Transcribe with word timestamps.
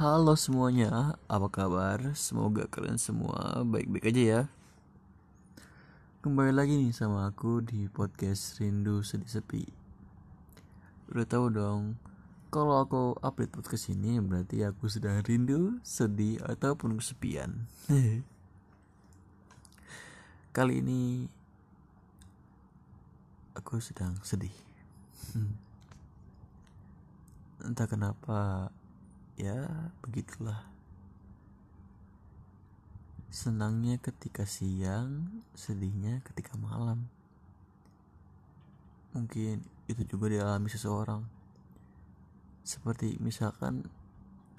Halo 0.00 0.32
semuanya, 0.32 1.20
apa 1.28 1.52
kabar? 1.52 2.16
Semoga 2.16 2.64
kalian 2.72 2.96
semua 2.96 3.60
baik-baik 3.68 4.08
aja 4.08 4.22
ya. 4.24 4.40
Kembali 6.24 6.56
lagi 6.56 6.72
nih 6.72 6.88
sama 6.88 7.28
aku 7.28 7.60
di 7.60 7.84
podcast 7.84 8.56
Rindu 8.56 9.04
Sedih 9.04 9.28
Sepi. 9.28 9.68
Udah 11.12 11.28
tahu 11.28 11.52
dong, 11.52 12.00
kalau 12.48 12.80
aku 12.80 13.20
upload 13.20 13.52
podcast 13.52 13.92
ini 13.92 14.16
berarti 14.24 14.64
aku 14.64 14.88
sedang 14.88 15.20
rindu, 15.20 15.76
sedih 15.84 16.40
ataupun 16.48 16.96
kesepian. 16.96 17.68
Kali 20.56 20.80
ini 20.80 21.28
aku 23.52 23.84
sedang 23.84 24.16
sedih. 24.24 24.56
Entah 27.68 27.84
kenapa 27.84 28.72
ya 29.40 29.88
begitulah. 30.04 30.68
Senangnya 33.32 33.96
ketika 33.96 34.44
siang 34.44 35.40
sedihnya 35.56 36.20
ketika 36.28 36.60
malam. 36.60 37.08
Mungkin 39.16 39.64
itu 39.88 40.02
juga 40.04 40.28
dialami 40.28 40.68
seseorang. 40.68 41.24
Seperti 42.60 43.16
misalkan 43.16 43.88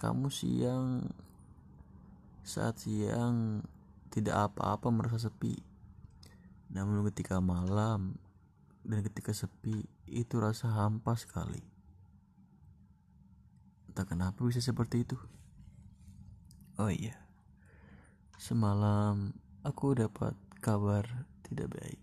kamu 0.02 0.34
siang 0.34 1.13
saat 2.41 2.81
siang 2.81 3.61
tidak 4.09 4.50
apa-apa 4.50 4.89
merasa 4.89 5.22
sepi. 5.22 5.61
Namun 6.73 7.05
ketika 7.13 7.38
malam 7.38 8.17
dan 8.81 9.05
ketika 9.05 9.30
sepi 9.30 9.86
itu 10.09 10.41
rasa 10.41 10.73
hampa 10.73 11.13
sekali 11.13 11.70
Entah 13.91 14.08
kenapa 14.08 14.40
bisa 14.48 14.63
seperti 14.63 15.04
itu. 15.04 15.20
Oh 16.80 16.88
iya. 16.88 17.20
Semalam 18.40 19.36
aku 19.67 20.00
dapat 20.00 20.31
kabar 20.64 21.03
tidak 21.44 21.75
baik. 21.75 22.00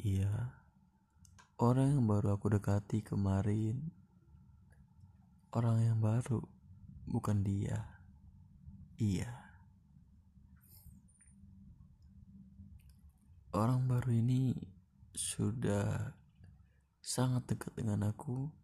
Iya. 0.00 0.56
Orang 1.60 2.00
yang 2.00 2.08
baru 2.08 2.32
aku 2.32 2.56
dekati 2.56 3.04
kemarin 3.04 3.92
orang 5.52 5.84
yang 5.84 6.00
baru 6.00 6.40
bukan 7.04 7.44
dia. 7.44 7.84
Iya. 8.96 9.28
Orang 13.52 13.84
baru 13.84 14.16
ini 14.16 14.56
sudah 15.12 16.16
sangat 17.04 17.52
dekat 17.52 17.76
dengan 17.76 18.08
aku 18.08 18.63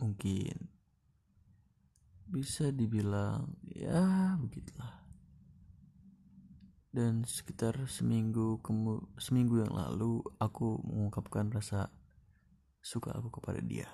mungkin. 0.00 0.68
Bisa 2.26 2.74
dibilang 2.74 3.54
ya 3.62 4.34
begitulah. 4.40 5.06
Dan 6.90 7.28
sekitar 7.28 7.76
seminggu 7.86 8.58
kemu 8.64 9.20
seminggu 9.20 9.60
yang 9.60 9.72
lalu 9.76 10.24
aku 10.40 10.80
mengungkapkan 10.80 11.52
rasa 11.52 11.92
suka 12.80 13.12
aku 13.12 13.28
kepada 13.28 13.60
dia. 13.60 13.88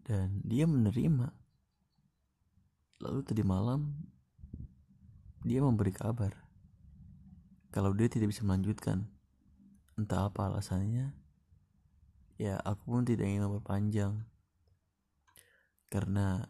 Dan 0.00 0.40
dia 0.42 0.64
menerima. 0.64 1.28
Lalu 3.04 3.20
tadi 3.24 3.44
malam 3.44 3.94
dia 5.44 5.60
memberi 5.64 5.92
kabar. 5.92 6.36
Kalau 7.70 7.94
dia 7.94 8.10
tidak 8.10 8.34
bisa 8.34 8.42
melanjutkan 8.42 9.06
entah 9.94 10.28
apa 10.32 10.48
alasannya 10.48 11.12
ya 12.40 12.56
aku 12.64 12.96
pun 12.96 13.04
tidak 13.04 13.28
ingin 13.28 13.44
memperpanjang 13.44 14.24
karena 15.92 16.48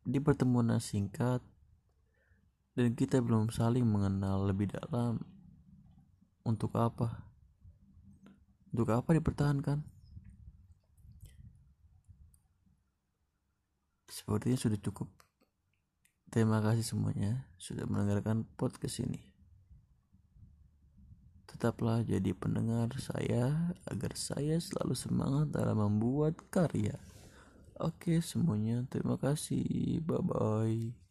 di 0.00 0.16
pertemuan 0.16 0.80
singkat 0.80 1.44
dan 2.72 2.96
kita 2.96 3.20
belum 3.20 3.52
saling 3.52 3.84
mengenal 3.84 4.48
lebih 4.48 4.72
dalam 4.72 5.20
untuk 6.40 6.72
apa? 6.80 7.28
Untuk 8.72 8.88
apa 8.88 9.12
dipertahankan? 9.12 9.84
Sepertinya 14.08 14.56
sudah 14.56 14.80
cukup. 14.80 15.12
Terima 16.32 16.64
kasih 16.64 16.86
semuanya 16.86 17.44
sudah 17.60 17.84
mendengarkan 17.84 18.48
podcast 18.56 19.04
ini 19.04 19.29
Tetaplah 21.50 22.06
jadi 22.06 22.30
pendengar 22.30 22.94
saya 23.02 23.74
agar 23.90 24.14
saya 24.14 24.56
selalu 24.62 24.94
semangat 24.94 25.50
dalam 25.50 25.82
membuat 25.82 26.38
karya. 26.46 26.94
Oke 27.80 28.22
semuanya, 28.22 28.86
terima 28.86 29.18
kasih. 29.18 29.98
Bye 30.06 30.22
bye. 30.22 31.09